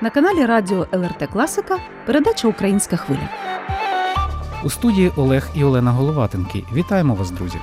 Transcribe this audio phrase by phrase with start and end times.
[0.00, 3.28] На каналі Радіо ЛРТ Класика передача Українська хвиля.
[4.64, 6.64] У студії Олег і Олена Головатенки.
[6.72, 7.58] Вітаємо вас, друзі.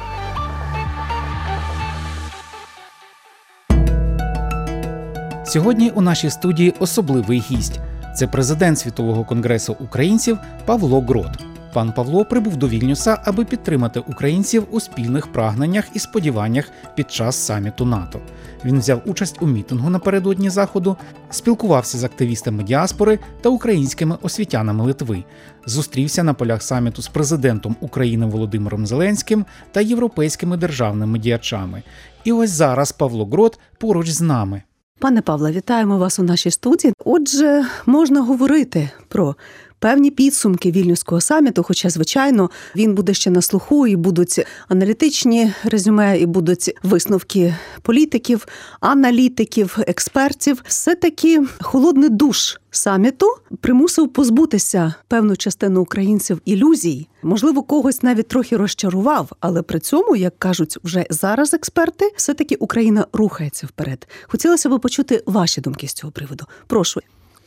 [5.45, 7.79] Сьогодні у нашій студії особливий гість.
[8.15, 11.50] Це президент Світового конгресу українців Павло Грот.
[11.73, 17.35] Пан Павло прибув до Вільнюса, аби підтримати українців у спільних прагненнях і сподіваннях під час
[17.35, 18.19] саміту НАТО.
[18.65, 20.97] Він взяв участь у мітингу напередодні заходу,
[21.29, 25.23] спілкувався з активістами діаспори та українськими освітянами Литви,
[25.65, 31.83] зустрівся на полях саміту з президентом України Володимиром Зеленським та європейськими державними діячами.
[32.23, 34.61] І ось зараз Павло Грот поруч з нами.
[34.99, 36.93] Пане Павле, вітаємо вас у нашій студії.
[37.05, 39.35] Отже, можна говорити про
[39.81, 41.63] певні підсумки вільнюського саміту.
[41.63, 48.47] Хоча, звичайно, він буде ще на слуху, і будуть аналітичні резюме, і будуть висновки політиків,
[48.79, 50.63] аналітиків, експертів.
[50.67, 53.27] Все таки холодний душ саміту
[53.61, 57.07] примусив позбутися певну частину українців ілюзій.
[57.23, 62.55] Можливо, когось навіть трохи розчарував, але при цьому, як кажуть вже зараз експерти, все таки
[62.55, 64.07] Україна рухається вперед.
[64.27, 66.45] Хотілося б почути ваші думки з цього приводу.
[66.67, 67.01] Прошу.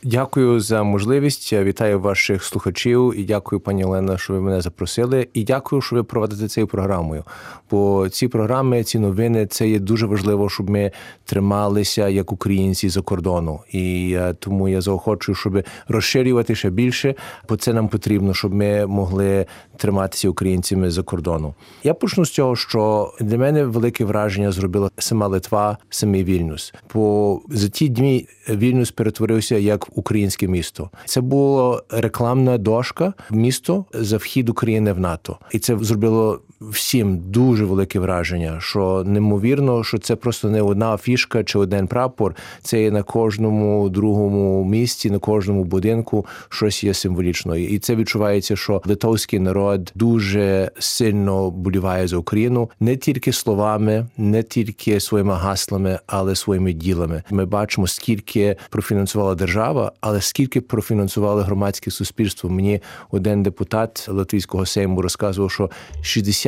[0.06, 1.52] Дякую за можливість.
[1.52, 5.28] Я Вітаю ваших слухачів і дякую, пані Олена, що ви мене запросили.
[5.34, 7.24] І дякую, що ви проводите цією програмою.
[7.70, 10.90] Бо ці програми, ці новини, це є дуже важливо, щоб ми
[11.24, 13.60] трималися як українці за кордону.
[13.72, 17.14] І тому я заохочую, щоб розширювати ще більше,
[17.48, 19.46] бо це нам потрібно, щоб ми могли
[19.76, 21.54] триматися українцями за кордону.
[21.82, 26.74] Я почну з цього, що для мене велике враження зробила сама Литва, самий Вільнюс.
[26.94, 30.90] Бо за ті дні Вільнюс перетворився як українське місто.
[31.04, 37.64] Це була рекламна дошка місто за вхід України в НАТО, і це зробило всім дуже
[37.64, 38.56] велике враження.
[38.60, 42.36] Що неймовірно, що це просто не одна фішка чи один прапор.
[42.62, 47.56] Це є на кожному другому місці, на кожному будинку щось є символічно.
[47.56, 54.42] І це відчувається, що литовський народ дуже сильно боліває за Україну не тільки словами, не
[54.42, 57.22] тільки своїми гаслами, але своїми ділами.
[57.30, 62.50] Ми бачимо, скільки профінансувала держава, але скільки профінансували громадське суспільство.
[62.50, 62.80] Мені
[63.10, 65.70] один депутат Латвійського сейму розказував, що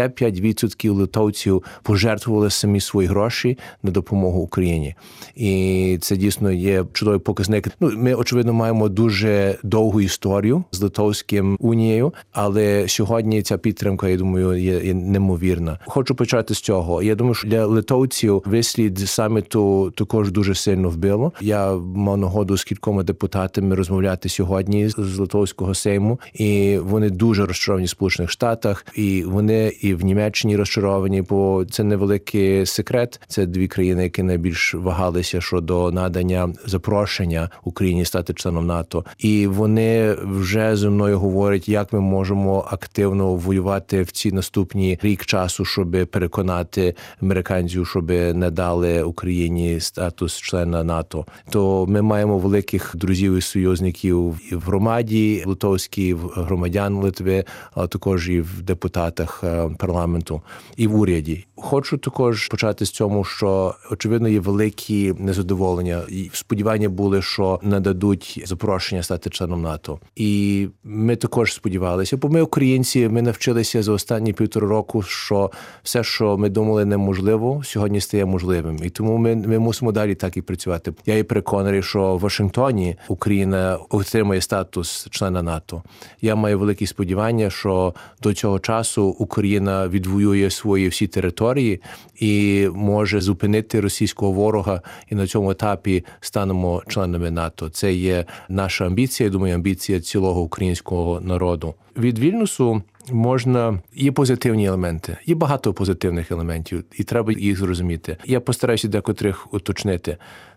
[0.08, 4.94] 65% литовців пожертвували самі свої гроші на допомогу Україні,
[5.36, 7.68] і це дійсно є чудовий показник.
[7.80, 14.16] Ну ми очевидно маємо дуже довгу історію з Литовським унією, але сьогодні ця підтримка, я
[14.16, 15.78] думаю, є, неймовірна.
[15.86, 17.02] Хочу почати з цього.
[17.02, 21.32] Я думаю, що для литовців вислід саміту також дуже сильно вбило.
[21.40, 27.86] Я мав нагоду з кількома депутатами розмовляти сьогодні з литовського сейму, і вони дуже розчаровані
[27.86, 33.20] в сполучених штатах, і вони і в Німеччині розчаровані, бо це невеликий секрет.
[33.28, 40.12] Це дві країни, які найбільш вагалися щодо надання запрошення Україні стати членом НАТО, і вони
[40.22, 46.06] вже зі мною говорять, як ми можемо активно воювати в ці наступні рік часу, щоб
[46.10, 51.26] переконати американців, щоб не дали Україні статус члена НАТО.
[51.50, 57.86] То ми маємо великих друзів і союзників і в громаді литовській, в громадян Литви, а
[57.86, 59.44] також і в депутатах
[59.76, 60.42] парламенту
[60.76, 61.46] і в уряді.
[61.56, 68.42] Хочу також почати з цьому, що очевидно є великі незадоволення, і сподівання були, що нададуть
[68.46, 74.32] запрошення стати членом НАТО, і ми також сподівалися, бо ми, українці, ми навчилися за останні
[74.32, 75.50] півтора року, що
[75.82, 80.36] все, що ми думали, неможливо, сьогодні стає можливим, і тому ми, ми мусимо далі так
[80.36, 80.92] і працювати.
[81.06, 85.82] Я є переконаний, що в Вашингтоні Україна отримає статус члена НАТО.
[86.20, 91.80] Я маю великі сподівання, що до цього часу Україна відвоює свої всі території
[92.20, 97.68] і може зупинити російського ворога, і на цьому етапі станемо членами НАТО.
[97.68, 99.26] Це є наша амбіція.
[99.26, 101.74] я Думаю, амбіція цілого українського народу.
[101.96, 102.82] Від Вільнюсу
[103.12, 108.16] можна є позитивні елементи, є багато позитивних елементів, і треба їх зрозуміти.
[108.24, 110.16] Я постараюся декотрих уточнити.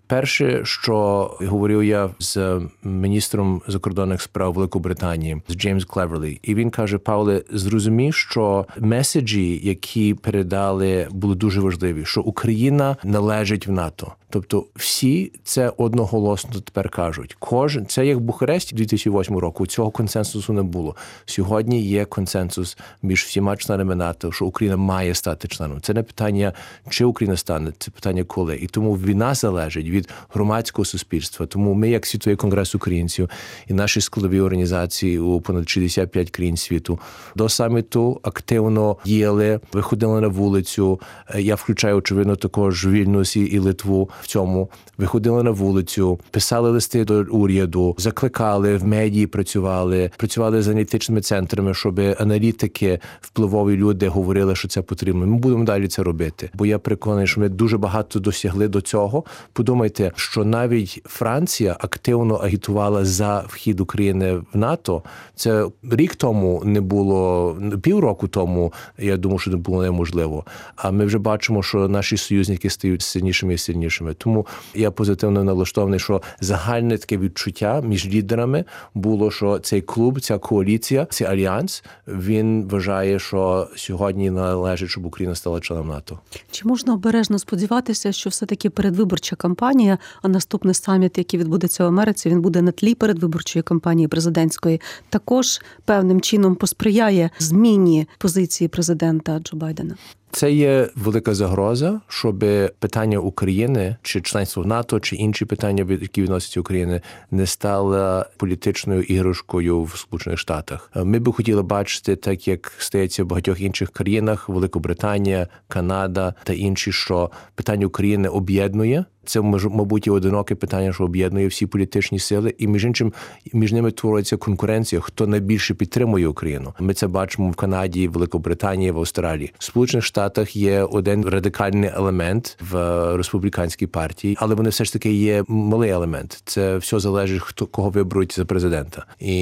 [0.09, 0.95] Перше, що
[1.42, 8.12] говорив я з міністром закордонних справ Великобританії з Джеймс Клеверлі, і він каже: Павле, зрозумій,
[8.12, 14.13] що меседжі, які передали, були дуже важливі, що Україна належить в НАТО.
[14.30, 17.36] Тобто, всі це одноголосно тепер кажуть.
[17.39, 19.68] Кожен це як в Бухаресті 2008 року.
[19.68, 20.95] Цього консенсусу не було.
[21.25, 25.81] Сьогодні є консенсус між всіма членами НАТО, що Україна має стати членом.
[25.81, 26.54] Це не питання,
[26.89, 28.57] чи Україна стане, це питання коли.
[28.57, 31.46] І тому війна залежить від від громадського суспільства.
[31.46, 33.30] Тому ми, як світовий конгрес українців
[33.68, 37.00] і наші складові організації у понад 65 країн світу,
[37.36, 41.00] до саміту активно діяли, виходили на вулицю.
[41.40, 44.69] Я включаю очевидно також Вільнюс і Литву в цьому.
[44.98, 49.28] Виходили на вулицю, писали листи до уряду, закликали в медії.
[49.28, 55.25] Працювали, працювали з аналітичними центрами, щоб аналітики, впливові люди говорили, що це потрібно.
[55.25, 56.50] Ми будемо далі це робити.
[56.54, 59.24] Бо я переконаний, що ми дуже багато досягли до цього.
[59.54, 65.03] Подумайте, що навіть Франція активно агітувала за вхід України в НАТО.
[65.36, 68.74] Це рік тому не було півроку тому.
[68.97, 70.45] Я думаю, що не було неможливо.
[70.75, 74.13] А ми вже бачимо, що наші союзники стають сильнішими і сильнішими.
[74.13, 80.38] Тому я позитивно налаштований, що загальне таке відчуття між лідерами було, що цей клуб, ця
[80.38, 86.19] коаліція, цей альянс він вважає, що сьогодні належить, щоб Україна стала членом НАТО.
[86.51, 89.79] Чи можна обережно сподіватися, що все таки передвиборча кампанія,
[90.22, 95.62] а наступний саміт, який відбудеться в Америці, він буде на тлі передвиборчої кампанії президентської, також
[95.86, 99.96] певним чином посприяє зміні позиції президента Джо Байдена?
[100.31, 102.40] Це є велика загроза, щоб
[102.80, 109.02] питання України чи членство в НАТО, чи інші питання, які відносяться України, не стало політичною
[109.02, 110.92] іграшкою в Сполучених Штатах.
[110.96, 116.92] Ми би хотіли бачити, так як стається в багатьох інших країнах, Великобританія, Канада та інші,
[116.92, 119.06] що питання України об'єднує.
[119.25, 123.13] Це мабуть і одиноке питання, що об'єднує всі політичні сили, і між іншим
[123.54, 125.01] між ними твориться конкуренція.
[125.01, 126.74] Хто найбільше підтримує Україну?
[126.80, 129.54] Ми це бачимо в Канаді, в Великобританії, в Австралії.
[129.60, 132.75] В Сполучених Штатах є один радикальний елемент в
[133.18, 136.42] республіканській партії, але вони все ж таки є малий елемент.
[136.45, 139.06] Це все залежить, хто кого виберуть за президента.
[139.19, 139.36] І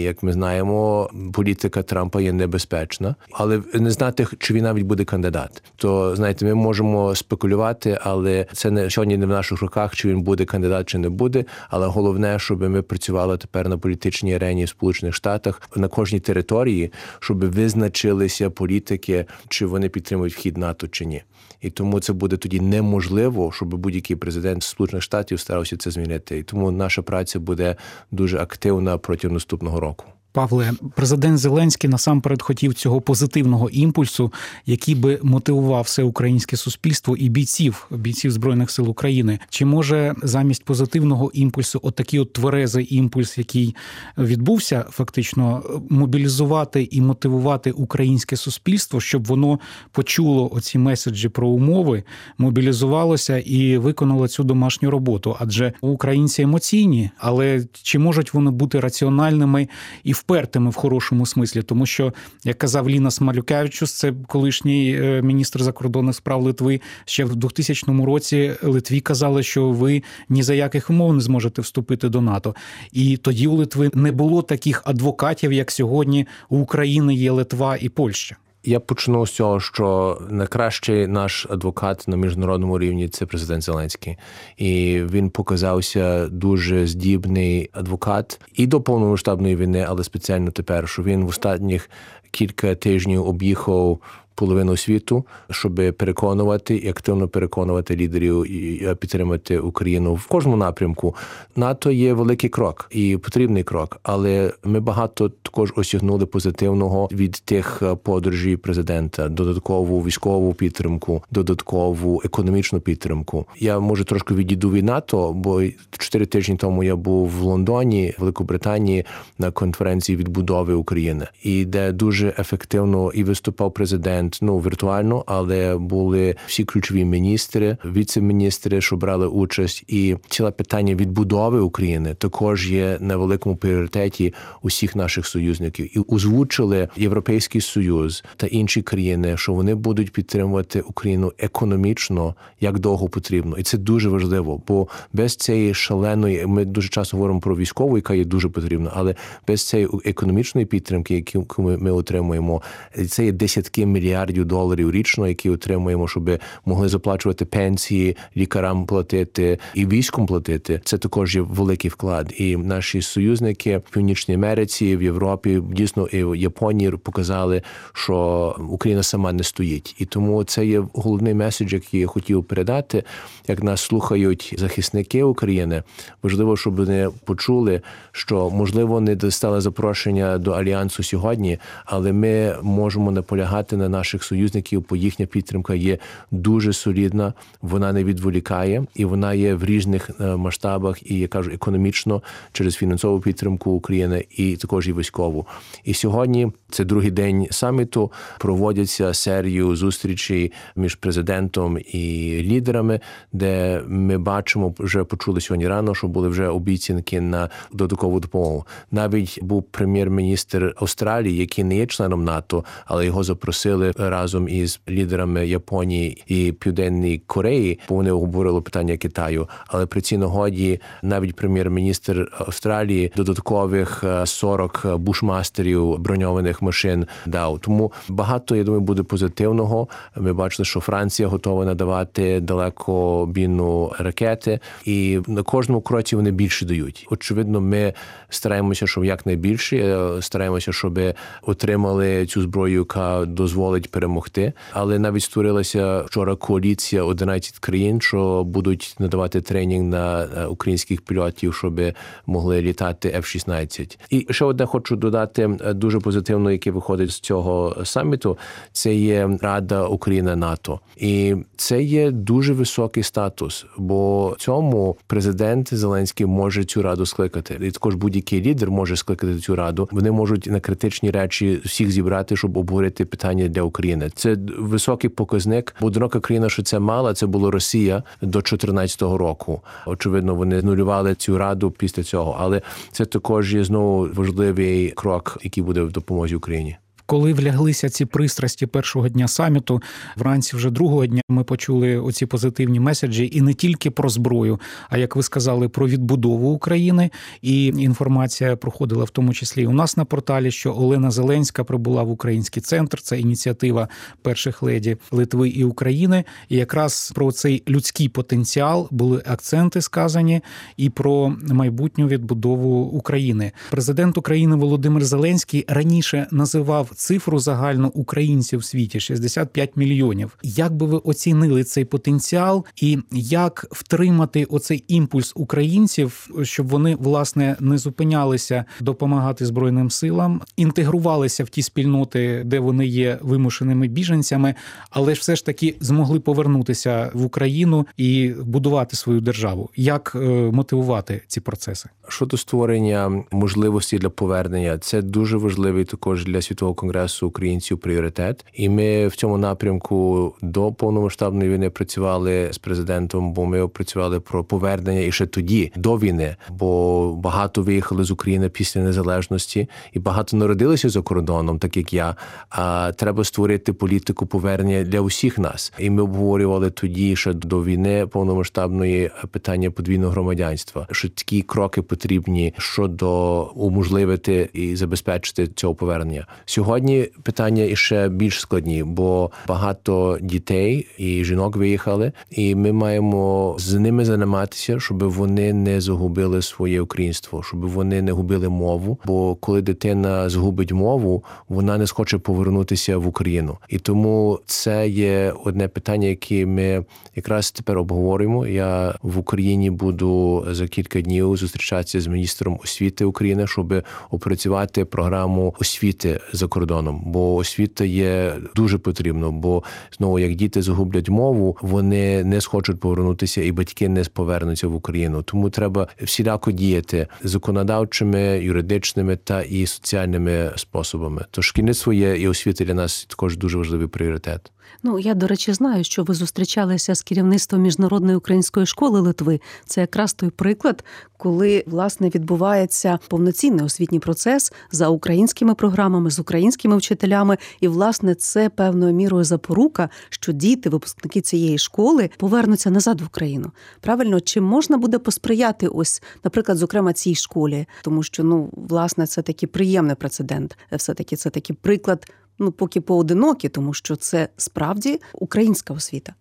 [0.00, 5.62] як ми знаємо, політика Трампа є небезпечна, але не знати, чи він навіть буде кандидат.
[5.76, 10.22] То знаєте, ми можемо спекулювати, але це не сьогодні не в наших руках, чи він
[10.22, 11.44] буде кандидат, чи не буде.
[11.68, 16.92] Але головне, щоб ми працювали тепер на політичній арені в Сполучених Штатах на кожній території,
[17.20, 21.22] щоб визначилися політики, чи вони підтримують вхід НАТО чи ні.
[21.60, 26.38] І тому це буде тоді неможливо, щоб будь-який президент Сполучених Штатів старався це змінити.
[26.38, 27.76] І тому наша праця буде
[28.10, 30.04] дуже активна протягом наступного року.
[30.32, 34.32] Павле, президент Зеленський насамперед хотів цього позитивного імпульсу,
[34.66, 39.38] який би мотивував все українське суспільство і бійців, бійців збройних сил України.
[39.48, 43.76] Чи може замість позитивного імпульсу, отакий от тверезий імпульс, який
[44.18, 49.60] відбувся, фактично мобілізувати і мотивувати українське суспільство, щоб воно
[49.92, 52.02] почуло оці меседжі про умови,
[52.38, 55.36] мобілізувалося і виконало цю домашню роботу?
[55.40, 59.68] Адже українці емоційні, але чи можуть вони бути раціональними
[60.04, 62.12] і впертими в хорошому смислі, тому що
[62.44, 66.80] як казав Ліна Смалюкевичус, це колишній е, міністр закордонних справ Литви.
[67.04, 72.08] Ще в 2000 році Литві казали, що ви ні за яких умов не зможете вступити
[72.08, 72.54] до НАТО.
[72.92, 77.88] І тоді у Литви не було таких адвокатів, як сьогодні у України є Литва і
[77.88, 78.36] Польща.
[78.64, 84.16] Я почну з цього, що найкращий наш адвокат на міжнародному рівні це президент Зеленський,
[84.56, 91.24] і він показався дуже здібний адвокат і до повномасштабної війни, але спеціально тепер, що він
[91.24, 91.90] в останніх
[92.30, 94.00] кілька тижнів об'їхав
[94.40, 101.14] половину світу, щоб переконувати і активно переконувати лідерів і підтримати Україну в кожному напрямку.
[101.56, 107.82] НАТО є великий крок і потрібний крок, але ми багато також осягнули позитивного від тих
[108.02, 113.46] подорожей президента, додаткову військову підтримку, додаткову економічну підтримку.
[113.58, 119.04] Я може трошки відійду від НАТО, бо чотири тижні тому я був в Лондоні, Великобританії
[119.38, 126.36] на конференції відбудови України, і де дуже ефективно і виступав президент ну віртуально, але були
[126.46, 133.16] всі ключові міністри, віце-міністри, що брали участь, і ціле питання відбудови України також є на
[133.16, 140.12] великому пріоритеті усіх наших союзників, і озвучили Європейський Союз та інші країни, що вони будуть
[140.12, 144.62] підтримувати Україну економічно як довго потрібно, і це дуже важливо.
[144.68, 149.14] Бо без цієї шаленої ми дуже часто говоримо про військову, яка є дуже потрібна, але
[149.48, 152.62] без цієї економічної підтримки, яку ми, отримуємо,
[153.08, 156.30] це є десятки мільярдів мільярдів доларів річно, які отримуємо, щоб
[156.64, 160.80] могли заплачувати пенсії, лікарам платити і військом платити.
[160.84, 162.32] Це також є великий вклад.
[162.38, 167.62] І наші союзники в північній Америці, в Європі, дійсно і в Японії показали,
[167.92, 173.02] що Україна сама не стоїть, і тому це є головний меседж, який я хотів передати.
[173.48, 175.82] Як нас слухають захисники України,
[176.22, 177.80] важливо, щоб вони почули,
[178.12, 184.84] що можливо не достали запрошення до альянсу сьогодні, але ми можемо наполягати на наших союзників,
[184.88, 185.98] бо їхня підтримка є
[186.30, 187.34] дуже солідна.
[187.62, 192.74] Вона не відволікає і вона є в різних е, масштабах, і я кажу економічно через
[192.74, 195.46] фінансову підтримку України і також і військову.
[195.84, 198.12] І сьогодні це другий день саміту.
[198.38, 202.02] Проводяться серію зустрічей між президентом і
[202.42, 203.00] лідерами,
[203.32, 208.66] де ми бачимо, вже почули сьогодні рано, що були вже обіцянки на додаткову допомогу.
[208.90, 215.46] Навіть був прем'єр-міністр Австралії, який не є членом НАТО, але його запросили разом із лідерами
[215.46, 219.48] Японії і Південної Кореї, бо вони обговорили питання Китаю.
[219.66, 227.58] Але при цій нагоді навіть прем'єр-міністр Австралії додаткових 40 бушмастерів броньованих машин дав.
[227.58, 229.88] Тому багато я думаю буде позитивного.
[230.16, 237.06] Ми бачили, що Франція готова надавати далекобійну ракети, і на кожному кроці вони більше дають.
[237.10, 237.94] Очевидно, ми
[238.28, 241.00] стараємося, щоб якнайбільше е, стараємося, щоб
[241.42, 244.52] отримали цю зброю, яка дозволить перемогти.
[244.72, 251.54] Але навіть створилася вчора коаліція 11 країн, що будуть надавати тренінг на е, українських пілотів,
[251.54, 251.80] щоб
[252.26, 253.98] могли літати F-16.
[254.10, 258.38] І ще одне хочу додати е, дуже позитивно, яке виходить з цього саміту.
[258.72, 263.66] Це є Рада Україна НАТО, і це є дуже високий статус.
[263.78, 269.56] Бо цьому президент Зеленський може цю раду скликати, і також будь-який лідер може скликати цю
[269.56, 269.88] раду.
[269.92, 273.69] Вони можуть на критичні речі всіх зібрати, щоб обговорити питання для.
[274.14, 275.74] Це високий показник.
[275.80, 279.62] Одинока країна, що це мала, це було Росія до 2014 року.
[279.86, 282.62] Очевидно, вони нулювали цю раду після цього, але
[282.92, 286.76] це також є знову важливий крок, який буде в допомозі Україні.
[287.10, 289.82] Коли вляглися ці пристрасті першого дня саміту,
[290.16, 294.98] вранці вже другого дня ми почули оці позитивні меседжі, і не тільки про зброю, а
[294.98, 297.10] як ви сказали, про відбудову України.
[297.42, 302.02] І інформація проходила в тому числі і у нас на порталі, що Олена Зеленська прибула
[302.02, 303.00] в український центр.
[303.00, 303.88] Це ініціатива
[304.22, 306.24] перших леді Литви і України.
[306.48, 310.40] І якраз про цей людський потенціал були акценти сказані,
[310.76, 313.52] і про майбутню відбудову України.
[313.70, 320.38] Президент України Володимир Зеленський раніше називав цифру загальну українців в світі 65 мільйонів.
[320.42, 327.56] Як би ви оцінили цей потенціал, і як втримати оцей імпульс українців, щоб вони власне
[327.60, 334.54] не зупинялися допомагати збройним силам, інтегрувалися в ті спільноти, де вони є вимушеними біженцями,
[334.90, 339.70] але ж все ж таки змогли повернутися в Україну і будувати свою державу?
[339.76, 340.18] Як е,
[340.52, 341.88] мотивувати ці процеси?
[342.08, 346.89] Щодо створення можливості для повернення, це дуже важливий також для світового конгресу
[347.22, 348.46] українців пріоритет.
[348.54, 354.44] І ми в цьому напрямку до повномасштабної війни працювали з президентом, бо ми опрацювали про
[354.44, 360.36] повернення і ще тоді до війни, бо багато виїхали з України після незалежності, і багато
[360.36, 362.16] народилися за кордоном, так як я.
[362.48, 365.72] А треба створити політику повернення для усіх нас.
[365.78, 370.86] І ми обговорювали тоді ще до війни повномасштабної питання подвійного громадянства.
[370.90, 376.79] Що такі кроки потрібні щодо уможливити і забезпечити цього повернення сьогодні.
[377.22, 384.04] Питання іще більш складні, бо багато дітей і жінок виїхали, і ми маємо з ними
[384.04, 388.98] займатися, щоб вони не загубили своє українство, щоб вони не губили мову.
[389.04, 393.58] Бо коли дитина згубить мову, вона не схоче повернутися в Україну.
[393.68, 396.84] І тому це є одне питання, яке ми
[397.16, 398.46] якраз тепер обговорюємо.
[398.46, 403.74] Я в Україні буду за кілька днів зустрічатися з міністром освіти України, щоб
[404.10, 406.69] опрацювати програму освіти за кордоном.
[407.04, 409.32] Бо освіта є дуже потрібно.
[409.32, 409.62] Бо
[409.98, 415.22] знову як діти загублять мову, вони не схочуть повернутися, і батьки не повернуться в Україну.
[415.22, 421.24] Тому треба всіляко діяти законодавчими, юридичними та і соціальними способами.
[421.30, 424.52] Тож шкільництво є і освіта для нас також дуже важливий пріоритет.
[424.82, 429.40] Ну я до речі знаю, що ви зустрічалися з керівництвом міжнародної української школи Литви.
[429.66, 430.84] Це якраз той приклад,
[431.16, 438.48] коли власне відбувається повноцінний освітній процес за українськими програмами, з українськими вчителями, і власне це
[438.48, 443.50] певною мірою запорука, що діти, випускники цієї школи, повернуться назад в Україну.
[443.80, 449.22] Правильно, чи можна буде посприяти, ось, наприклад, зокрема цій школі, тому що ну власне це
[449.22, 452.06] такий приємний прецедент, все таки це такий приклад
[452.40, 456.14] ну поки поодинокі, тому що це справді українська освіта.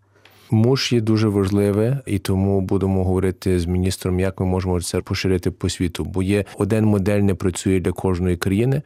[0.52, 5.52] Муж є дуже важливе, і тому будемо говорити з міністром, як ми можемо це поширити
[5.52, 6.06] по світу.
[6.06, 8.82] Бо є один модель не працює для кожної країни.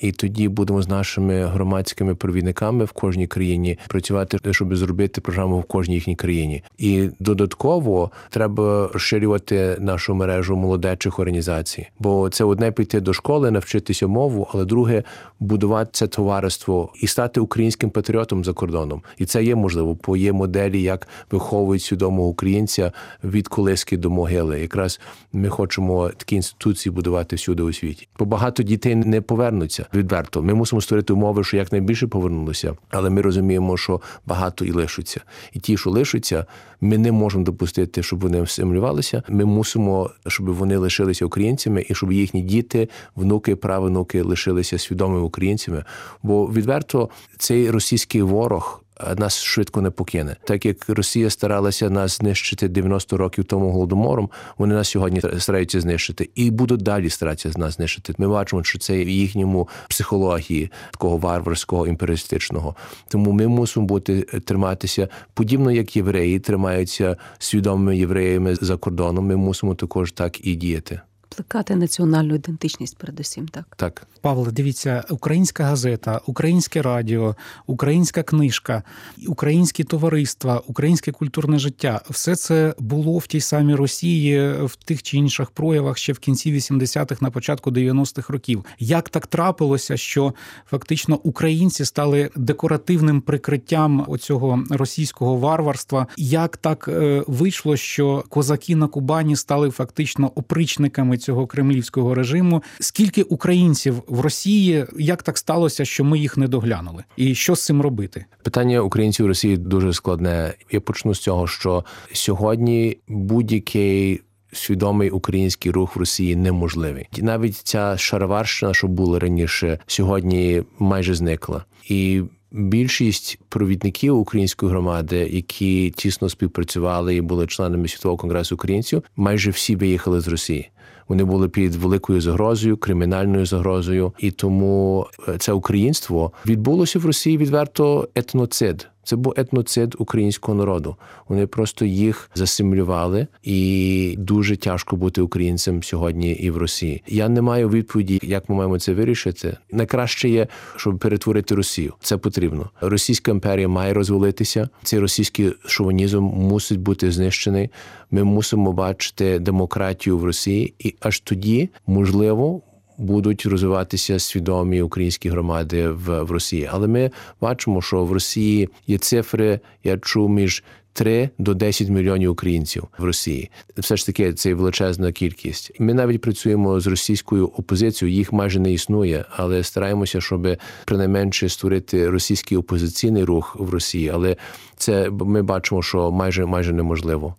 [0.00, 5.64] І тоді будемо з нашими громадськими провідниками в кожній країні працювати, щоб зробити програму в
[5.64, 6.62] кожній їхній країні.
[6.78, 14.06] І додатково треба розширювати нашу мережу молодечих організацій, бо це одне піти до школи, навчитися
[14.06, 15.02] мову, але друге
[15.40, 19.02] будувати це товариство і стати українським патріотом за кордоном.
[19.18, 22.92] І це є можливо, бо є моделі, як виховують свідомого українця
[23.24, 24.60] від колиски до могили.
[24.60, 25.00] Якраз
[25.32, 28.08] ми хочемо такі інституції будувати всюди у світі.
[28.18, 30.42] Бо багато дітей не повернуться відверто.
[30.42, 35.20] Ми мусимо створити умови, що якнайбільше повернулося, але ми розуміємо, що багато і лишиться.
[35.52, 36.46] І ті, що лишаться,
[36.80, 39.22] ми не можемо допустити, щоб вони асимілювалися.
[39.28, 45.84] Ми мусимо, щоб вони лишилися українцями, і щоб їхні діти, внуки, правонуки лишилися свідомими українцями.
[46.22, 48.82] Бо відверто цей російський ворог
[49.16, 50.36] нас швидко не покине.
[50.44, 56.30] Так як Росія старалася нас знищити 90 років тому голодомором, вони нас сьогодні стараються знищити
[56.34, 58.14] і будуть далі старатися нас знищити.
[58.18, 62.76] Ми бачимо, що це в їхньому психології такого варварського імперіалістичного.
[63.08, 69.26] Тому ми мусимо бути триматися подібно, як євреї тримаються свідомими євреями за кордоном.
[69.26, 71.00] Ми мусимо також так і діяти.
[71.28, 78.82] Плекати національну ідентичність, передусім, так так, Павло, дивіться, українська газета, українське радіо, українська книжка,
[79.26, 85.16] українські товариства, українське культурне життя все це було в тій самій Росії в тих чи
[85.16, 88.64] інших проявах ще в кінці 80-х, на початку 90-х років.
[88.78, 90.34] Як так трапилося, що
[90.70, 96.06] фактично українці стали декоративним прикриттям оцього російського варварства?
[96.16, 102.62] Як так е, вийшло, що козаки на Кубані стали фактично опричниками цього кремлівського режиму?
[102.80, 107.64] Скільки українців в Росії як так сталося, що ми їх не доглянули, і що з
[107.64, 108.24] цим робити?
[108.42, 110.54] Питання українців в Росії дуже складне.
[110.70, 114.20] Я почну з цього, що сьогодні будь-який
[114.52, 117.08] свідомий український рух в Росії неможливий.
[117.18, 122.22] Навіть ця шароварщина, що була раніше, сьогодні майже зникла і.
[122.50, 129.76] Більшість провідників української громади, які тісно співпрацювали і були членами світового конгресу українців, майже всі
[129.76, 130.70] виїхали з Росії.
[131.08, 135.06] Вони були під великою загрозою, кримінальною загрозою, і тому
[135.38, 138.88] це українство відбулося в Росії відверто етноцид.
[139.08, 140.96] Це був етноцид українського народу.
[141.28, 147.02] Вони просто їх засимулювали, і дуже тяжко бути українцем сьогодні і в Росії.
[147.06, 149.56] Я не маю відповіді, як ми маємо це вирішити.
[149.72, 150.46] Найкраще є,
[150.76, 151.94] щоб перетворити Росію.
[152.00, 152.70] Це потрібно.
[152.80, 154.68] Російська імперія має розвалитися.
[154.82, 157.70] Цей російський шовінізм мусить бути знищений.
[158.10, 162.62] Ми мусимо бачити демократію в Росії, і аж тоді можливо
[162.98, 166.68] будуть розвиватися свідомі українські громади в, в Росії.
[166.72, 172.30] Але ми бачимо, що в Росії є цифри, я чув між 3 до 10 мільйонів
[172.30, 173.50] українців в Росії.
[173.76, 175.80] Все ж таки, це величезна кількість.
[175.80, 180.48] Ми навіть працюємо з російською опозицією, їх майже не існує, але стараємося, щоб
[180.84, 184.08] принайменше створити російський опозиційний рух в Росії.
[184.08, 184.36] Але
[184.76, 187.34] це ми бачимо, що майже майже неможливо.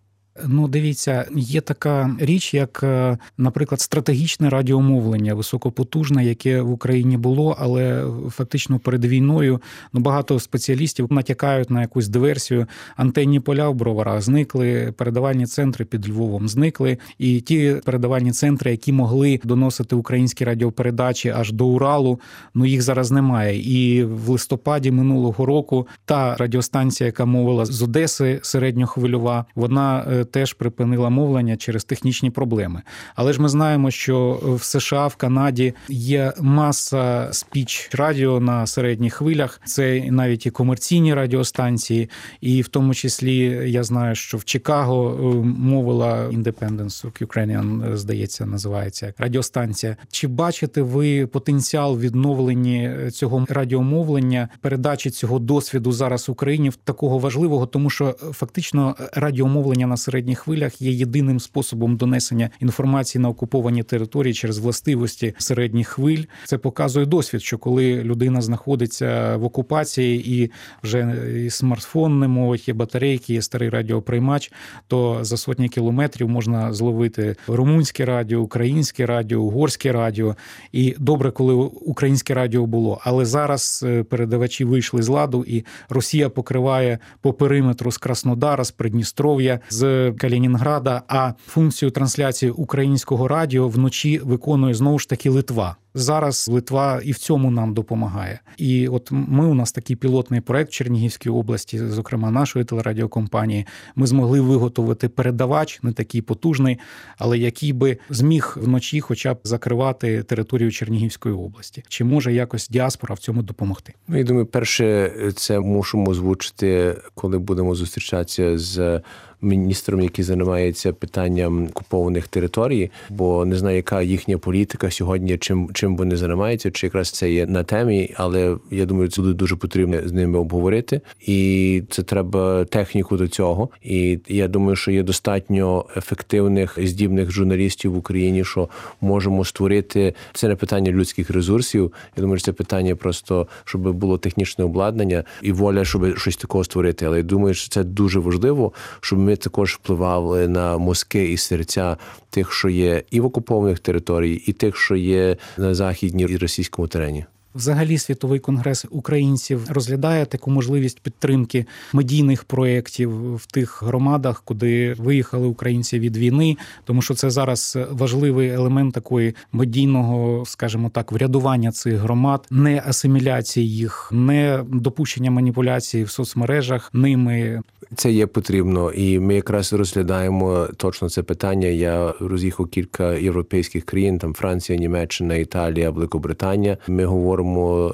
[0.47, 7.57] Ну, дивіться, є така річ, як, е, наприклад, стратегічне радіомовлення, високопотужне, яке в Україні було,
[7.59, 9.61] але фактично перед війною
[9.93, 12.67] ну багато спеціалістів натякають на якусь диверсію.
[12.95, 18.91] Антенні поля в броварах зникли, передавальні центри під Львовом зникли, і ті передавальні центри, які
[18.91, 22.19] могли доносити українські радіопередачі аж до Уралу,
[22.53, 23.61] ну їх зараз немає.
[23.61, 30.53] І в листопаді минулого року та радіостанція, яка мовила з Одеси середньохвильова, вона е, теж
[30.53, 32.81] припинила мовлення через технічні проблеми.
[33.15, 39.13] Але ж ми знаємо, що в США, в Канаді є маса спіч радіо на середніх
[39.13, 39.61] хвилях.
[39.65, 42.09] Це навіть і комерційні радіостанції,
[42.41, 43.35] і в тому числі
[43.71, 49.97] я знаю, що в Чикаго е, мовила Independence of Ukrainian, здається, називається радіостанція.
[50.11, 57.89] Чи бачите ви потенціал відновлення цього радіомовлення, передачі цього досвіду зараз Україні такого важливого, тому
[57.89, 64.33] що фактично радіомовлення на середніх середніх хвилях є єдиним способом донесення інформації на окуповані території
[64.33, 66.23] через властивості середніх хвиль.
[66.45, 70.51] Це показує досвід, що коли людина знаходиться в окупації і
[70.83, 74.51] вже і смартфон не мовить, є батарейки, є старий радіоприймач,
[74.87, 80.35] то за сотні кілометрів можна зловити румунське радіо, українське радіо, угорське радіо.
[80.71, 83.01] І добре, коли українське радіо було.
[83.03, 88.71] Але зараз е, передавачі вийшли з ладу, і Росія покриває по периметру з Краснодара, з
[88.71, 89.83] Придністров'я, з
[90.17, 95.75] Калінінграда, а функцію трансляції українського радіо вночі виконує знову ж таки Литва.
[95.93, 98.39] Зараз Литва і в цьому нам допомагає.
[98.57, 103.65] І от ми у нас такий пілотний проект в Чернігівській області, зокрема нашої телерадіокомпанії.
[103.95, 106.79] Ми змогли виготовити передавач, не такий потужний,
[107.17, 111.83] але який би зміг вночі, хоча б закривати територію Чернігівської області.
[111.87, 113.93] Чи може якось діаспора в цьому допомогти?
[114.07, 119.01] Ну, я думаю, перше, це мусимо озвучити, коли будемо зустрічатися з
[119.41, 125.97] міністром, який займається питанням окупованих територій, бо не знаю, яка їхня політика сьогодні, чим чим
[125.97, 130.07] вони займаються, чи якраз це є на темі, але я думаю, це буде дуже потрібно
[130.07, 133.69] з ними обговорити, і це треба техніку до цього.
[133.83, 138.69] І я думаю, що є достатньо ефективних здібних журналістів в Україні, що
[139.01, 141.93] можемо створити це не питання людських ресурсів.
[142.17, 146.63] Я думаю, що це питання просто щоб було технічне обладнання і воля, щоб щось такого
[146.63, 147.05] створити.
[147.05, 151.97] Але я думаю, що це дуже важливо, щоб ми також впливали на мозки і серця
[152.29, 156.87] тих, що є і в окупованих територіях, і тих, що є на західній і російському
[156.87, 157.25] терені.
[157.55, 165.47] Взагалі, світовий конгрес українців розглядає таку можливість підтримки медійних проєктів в тих громадах, куди виїхали
[165.47, 171.95] українці від війни, тому що це зараз важливий елемент такої медійного, скажімо так, врядування цих
[171.95, 177.61] громад, не асиміляції їх, не допущення маніпуляцій в соцмережах ними.
[177.95, 181.67] Це є потрібно, і ми якраз розглядаємо точно це питання.
[181.67, 186.77] Я роз'їхав кілька європейських країн, там Франція, Німеччина, Італія, Великобританія.
[186.87, 187.38] Ми говоримо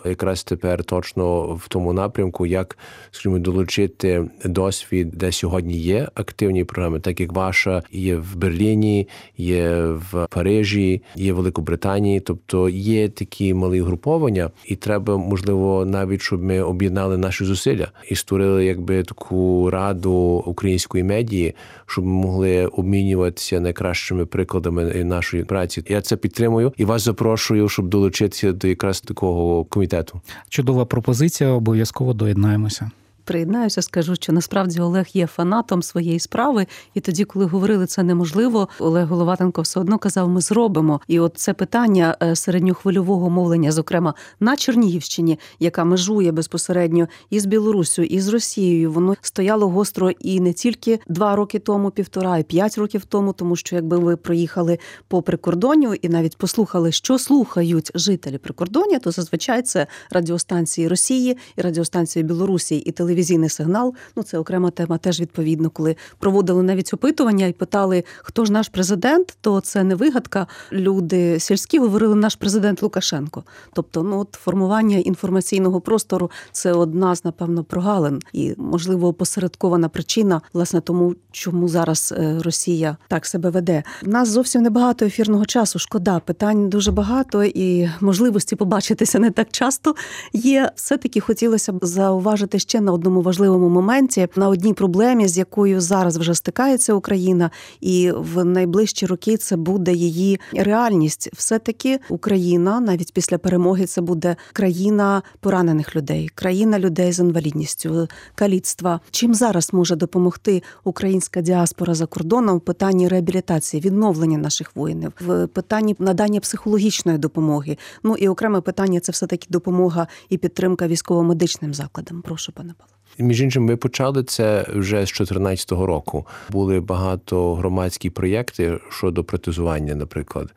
[0.05, 2.77] якраз тепер точно в тому напрямку, як
[3.11, 9.85] скажімо, долучити досвід, де сьогодні є активні програми, так як ваша є в Берліні, є
[9.85, 12.19] в Парижі, є в Великобританії.
[12.19, 18.15] Тобто є такі малі груповання, і треба можливо навіть щоб ми об'єднали наші зусилля і
[18.15, 21.55] створили якби таку раду української медії,
[21.85, 25.83] щоб ми могли обмінюватися найкращими прикладами нашої праці.
[25.89, 30.21] Я це підтримую і вас запрошую, щоб долучитися до якраз такого комітету.
[30.49, 31.49] Чудова пропозиція.
[31.49, 32.91] Обов'язково доєднаємося.
[33.25, 38.67] Приєднаюся, скажу, що насправді Олег є фанатом своєї справи, і тоді, коли говорили це неможливо,
[38.79, 41.01] Олег Головатенко все одно казав, ми зробимо.
[41.07, 48.01] І от це питання е, середньохвильового мовлення, зокрема на Чернігівщині, яка межує безпосередньо із Білоруссю,
[48.03, 52.77] і з Росією, воно стояло гостро і не тільки два роки тому, півтора, і п'ять
[52.77, 58.37] років тому, тому що якби ви проїхали по прикордонню і навіть послухали, що слухають жителі
[58.37, 63.93] прикордоння, то зазвичай це радіостанції Росії і радіостанції Білорусі і телевізії телевізійний сигнал.
[64.15, 64.97] Ну це окрема тема.
[64.97, 69.95] Теж відповідно, коли проводили навіть опитування і питали, хто ж наш президент, то це не
[69.95, 70.47] вигадка.
[70.71, 73.43] Люди сільські говорили наш президент Лукашенко.
[73.73, 80.41] Тобто, ну от формування інформаційного простору це одна з напевно прогалин і можливо опосередкована причина,
[80.53, 83.83] власне, тому чому зараз е, Росія так себе веде.
[84.05, 85.79] У нас зовсім небагато ефірного часу.
[85.79, 89.95] Шкода, питань дуже багато і можливості побачитися не так часто
[90.33, 90.71] є.
[90.75, 95.81] Все таки хотілося б зауважити ще на одному важливому моменті на одній проблемі, з якою
[95.81, 101.29] зараз вже стикається Україна, і в найближчі роки це буде її реальність.
[101.33, 108.07] Все таки Україна навіть після перемоги це буде країна поранених людей, країна людей з інвалідністю,
[108.35, 108.99] каліцтва.
[109.11, 115.47] Чим зараз може допомогти українська діаспора за кордоном в питанні реабілітації, відновлення наших воїнів, в
[115.47, 117.77] питанні надання психологічної допомоги?
[118.03, 122.21] Ну і окреме питання це все таки допомога і підтримка військово-медичним закладам.
[122.21, 122.94] Прошу, пане Павло.
[123.17, 126.27] Між іншим, ми почали це вже з 2014 року.
[126.49, 130.53] Були багато громадські проєкти щодо протезування, наприклад.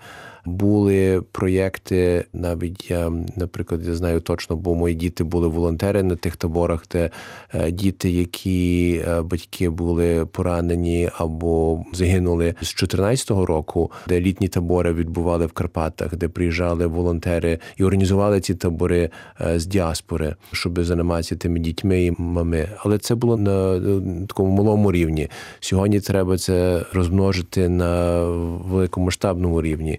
[0.49, 6.37] Були проєкти, навіть я, наприклад, я знаю точно, бо мої діти були волонтери на тих
[6.37, 7.11] таборах, де
[7.55, 14.93] е, діти, які е, батьки були поранені або загинули з 2014 року, де літні табори
[14.93, 21.37] відбували в Карпатах, де приїжджали волонтери і організували ці табори е, з діаспори, щоб займатися
[21.37, 22.69] тими дітьми і мами.
[22.79, 23.81] Але це було на
[24.27, 25.29] такому малому рівні.
[25.61, 29.99] Сьогодні треба це розмножити на великомасштабному рівні.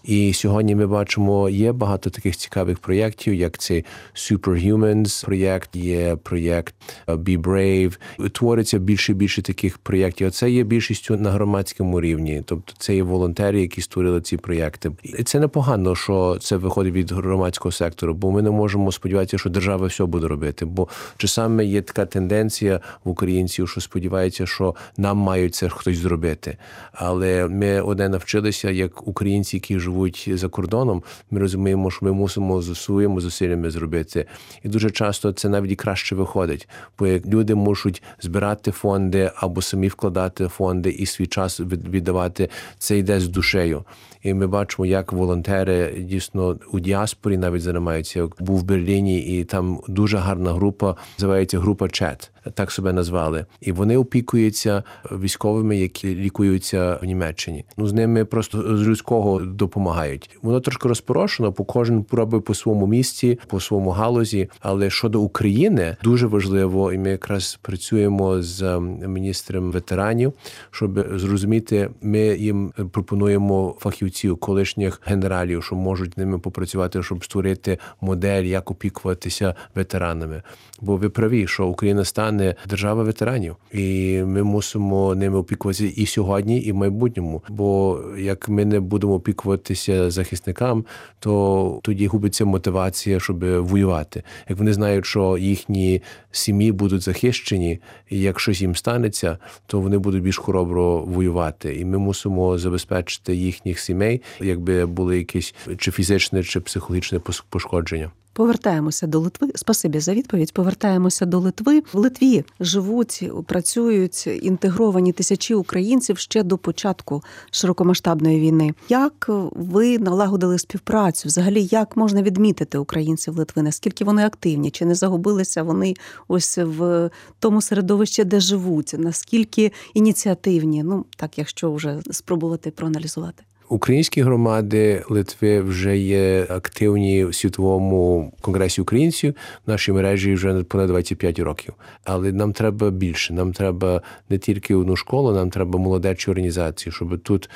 [0.03, 6.75] І сьогодні ми бачимо, є багато таких цікавих проєктів, як цей Superhumans проєкт, є проєкт
[7.07, 7.97] Be Brave.
[8.29, 10.27] Твориться більше і більше таких проєктів.
[10.27, 12.41] А це є більшістю на громадському рівні.
[12.45, 14.91] Тобто це є волонтери, які створили ці проєкти.
[15.03, 19.49] І це непогано, що це виходить від громадського сектору, бо ми не можемо сподіватися, що
[19.49, 20.65] держава все буде робити.
[20.65, 20.87] Бо
[21.17, 26.57] часами є така тенденція в українців, що сподіваються, що нам мають це хтось зробити.
[26.93, 29.90] Але ми одне навчилися, як українці, які живуть
[30.37, 31.03] за кордоном.
[31.31, 34.25] Ми розуміємо, що ми мусимо з своїми зусиллями зробити.
[34.63, 36.67] І дуже часто це навіть і краще виходить,
[36.99, 42.97] бо як люди мушуть збирати фонди або самі вкладати фонди і свій час віддавати, це
[42.97, 43.83] йде з душею.
[44.23, 48.27] І ми бачимо, як волонтери дійсно у діаспорі навіть займаються.
[48.39, 53.71] Був в Берліні, і там дуже гарна група, називається група Чет так себе назвали, і
[53.71, 57.65] вони опікуються військовими, які лікуються в Німеччині.
[57.77, 60.29] Ну з ними просто з людського допомагають.
[60.41, 64.49] Воно трошки розпорошено, по кожен пробує по своєму місці, по своєму галузі.
[64.59, 70.33] Але щодо України дуже важливо, і ми якраз працюємо з міністром ветеранів,
[70.71, 78.43] щоб зрозуміти, ми їм пропонуємо фахівців, колишніх генералів, що можуть ними попрацювати, щоб створити модель,
[78.43, 80.41] як опікуватися ветеранами.
[80.81, 86.59] Бо ви праві, що Україна стане держава ветеранів, і ми мусимо ними опікуватися і сьогодні,
[86.59, 87.43] і в майбутньому.
[87.49, 90.85] Бо як ми не будемо опікуватися захисникам,
[91.19, 94.23] то тоді губиться мотивація, щоб воювати.
[94.49, 99.97] Як вони знають, що їхні сім'ї будуть захищені, і як щось їм станеться, то вони
[99.97, 101.75] будуть більш хоробро воювати.
[101.75, 104.00] І ми мусимо забезпечити їхніх сімей,
[104.39, 108.11] якби були якісь чи фізичне, чи психологічне пошкодження.
[108.33, 109.51] Повертаємося до Литви.
[109.55, 110.53] Спасибі за відповідь.
[110.53, 111.83] Повертаємося до Литви.
[111.93, 118.73] В Литві живуть, працюють інтегровані тисячі українців ще до початку широкомасштабної війни.
[118.89, 121.27] Як ви налагодили співпрацю?
[121.27, 123.61] Взагалі, як можна відмітити українців Литви?
[123.61, 124.71] Наскільки вони активні?
[124.71, 125.93] Чи не загубилися вони
[126.27, 127.09] ось в
[127.39, 128.95] тому середовищі, де живуть?
[128.97, 130.83] Наскільки ініціативні?
[130.83, 133.43] Ну так, якщо вже спробувати проаналізувати.
[133.71, 140.87] Українські громади Литви вже є активні в світовому конгресі українців в нашій мережі вже понад
[140.87, 141.73] 25 років.
[142.03, 143.33] Але нам треба більше.
[143.33, 147.49] Нам треба не тільки одну школу, нам треба молодечі організації, щоб тут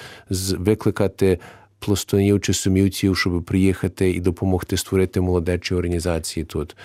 [0.58, 1.39] викликати.
[1.80, 6.75] Пластунів чи сумівців, щоб приїхати і допомогти створити молодечі організації тут.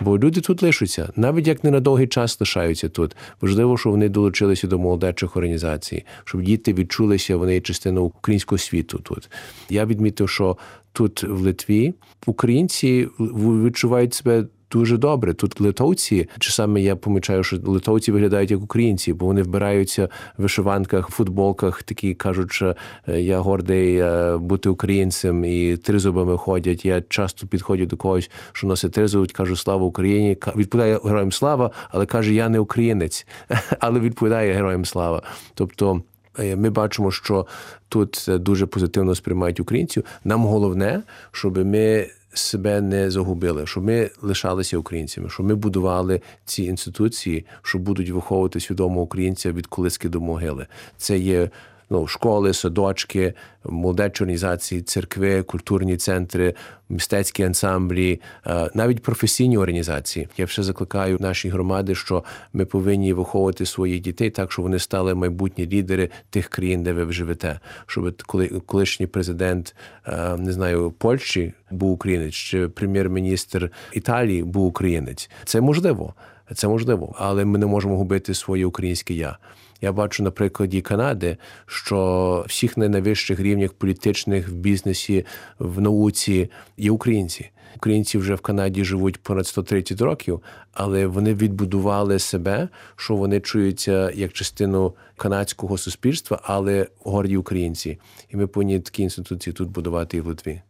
[0.00, 3.16] Бо люди тут лишаться, навіть як не на довгий час лишаються тут.
[3.40, 8.98] Важливо, що вони долучилися до молодечих організацій, щоб діти відчулися, вони частиною українського світу.
[8.98, 9.30] Тут
[9.70, 10.56] я відмітив, що
[10.92, 11.94] тут в Литві
[12.26, 15.34] українці відчувають себе дуже добре.
[15.34, 20.42] Тут литовці, чи саме я помічаю, що литовці виглядають як українці, бо вони вбираються в
[20.42, 22.76] вишиванках, футболках, такі кажуть, що
[23.08, 26.84] е, я гордий е, бути українцем, і тризубами ходять.
[26.84, 30.36] Я часто підходжу до когось, що носить тризуб, кажу слава Україні.
[30.56, 33.26] Відповідає героям слава, але каже, я не українець,
[33.80, 35.22] але відповідає героям слава.
[35.54, 36.02] Тобто.
[36.38, 37.46] Е, ми бачимо, що
[37.88, 40.04] тут дуже позитивно сприймають українців.
[40.24, 41.02] Нам головне,
[41.32, 42.06] щоб ми
[42.38, 48.60] себе не загубили, щоб ми лишалися українцями, щоб ми будували ці інституції, що будуть виховувати
[48.60, 50.66] свідомого українця від колиски до могили.
[50.96, 51.50] Це є
[51.90, 56.54] ну, школи, садочки, молодечі організації, церкви, культурні центри,
[56.88, 60.28] мистецькі ансамблі, е, навіть професійні організації.
[60.36, 65.14] Я ще закликаю наші громади, що ми повинні виховувати своїх дітей так, щоб вони стали
[65.14, 67.60] майбутні лідери тих країн, де ви живете.
[67.86, 69.74] Щоб коли колишній президент
[70.06, 75.30] е, не знаю Польщі був українець, чи прем'єр-міністр Італії був українець.
[75.44, 76.14] Це можливо.
[76.54, 79.38] Це можливо, але ми не можемо губити своє українське я.
[79.80, 85.24] Я бачу на прикладі Канади, що всіх на найвищих рівнях політичних в бізнесі,
[85.58, 87.50] в науці є українці.
[87.76, 94.10] Українці вже в Канаді живуть понад 130 років, але вони відбудували себе, що вони чуються
[94.10, 97.98] як частину канадського суспільства, але горді українці.
[98.28, 100.62] І ми повинні такі інституції тут будувати і в Литві.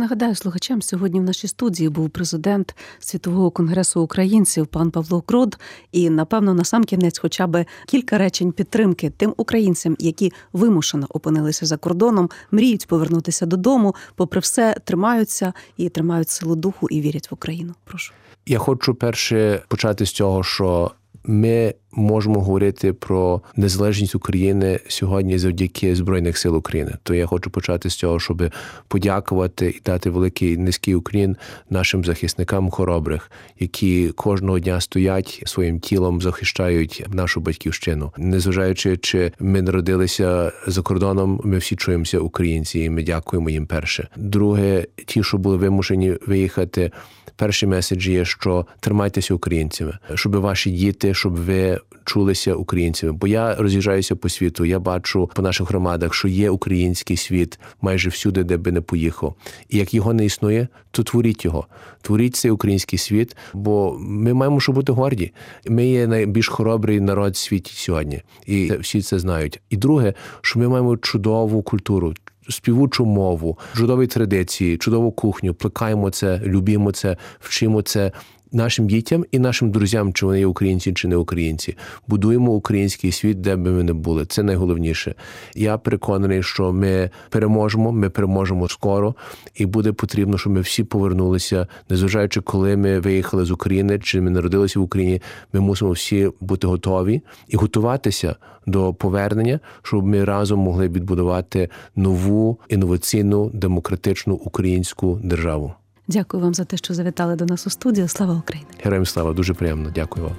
[0.00, 5.58] Нагадаю, слухачам сьогодні в нашій студії був президент Світового конгресу українців пан Павло Крод.
[5.92, 11.66] І напевно на сам кінець, хоча б кілька речень підтримки тим українцям, які вимушено опинилися
[11.66, 17.34] за кордоном, мріють повернутися додому, попри все тримаються і тримають силу духу і вірять в
[17.34, 17.74] Україну.
[17.84, 18.12] Прошу
[18.46, 20.90] я хочу перше почати з цього, що
[21.24, 26.92] ми можемо говорити про незалежність України сьогодні завдяки Збройних сил України.
[27.02, 28.42] То я хочу почати з цього, щоб
[28.88, 31.36] подякувати і дати великий низький уклін
[31.70, 39.62] нашим захисникам хоробрих, які кожного дня стоять своїм тілом, захищають нашу батьківщину, незважаючи, чи ми
[39.62, 44.08] народилися за кордоном, ми всі чуємося українці, і ми дякуємо їм перше.
[44.16, 46.90] Друге, ті, що були вимушені виїхати.
[47.36, 51.79] Перший меседж є, що тримайтеся українцями, щоб ваші діти, щоб ви
[52.10, 53.12] чулися українцями.
[53.12, 54.64] Бо я роз'їжджаюся по світу.
[54.64, 59.34] Я бачу по наших громадах, що є український світ майже всюди, де би не поїхав.
[59.68, 61.66] І як його не існує, то творіть його.
[62.02, 65.32] Творіть цей український світ, бо ми маємо що бути горді.
[65.68, 69.60] Ми є найбільш хоробрий народ в світі сьогодні, і всі це знають.
[69.70, 72.14] І друге, що ми маємо чудову культуру.
[72.48, 78.12] Співучу мову, чудові традиції, чудову кухню, плекаємо це, любимо це, вчимо це
[78.52, 81.76] нашим дітям і нашим друзям, чи вони є українці чи не українці.
[82.08, 84.26] Будуємо український світ, де би ми не були.
[84.26, 85.14] Це найголовніше.
[85.54, 87.92] Я переконаний, що ми переможемо.
[87.92, 89.14] Ми переможемо скоро,
[89.54, 94.30] і буде потрібно, щоб ми всі повернулися, незважаючи, коли ми виїхали з України чи ми
[94.30, 95.22] народилися в Україні.
[95.52, 98.36] Ми мусимо всі бути готові і готуватися
[98.66, 105.74] до повернення, щоб ми разом могли відбудувати нову інноваційну демократичну українську державу.
[106.10, 108.08] Дякую вам за те, що завітали до нас у студію.
[108.08, 108.70] Слава Україні!
[108.84, 109.90] Героям слава дуже приємно.
[109.94, 110.36] Дякую вам.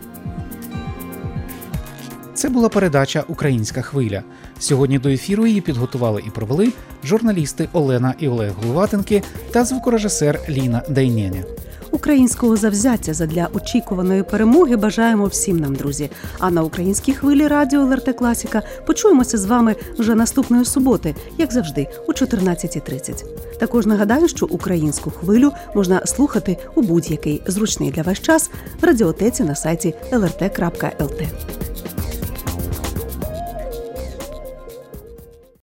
[2.34, 4.24] Це була передача Українська хвиля.
[4.60, 10.84] Сьогодні до ефіру її підготували і провели журналісти Олена і Олег Головатенки та звукорежисер Ліна
[10.90, 11.44] Дайнєня.
[11.92, 16.10] Українського завзяття задля очікуваної перемоги бажаємо всім нам, друзі.
[16.40, 21.88] А на українській хвилі радіо ЛРТ Класіка почуємося з вами вже наступної суботи, як завжди,
[22.08, 23.24] о 14.30.
[23.60, 28.50] Також нагадаю, що українську хвилю можна слухати у будь-який зручний для вас час
[28.82, 31.28] в радіотеці на сайті lrt.lt.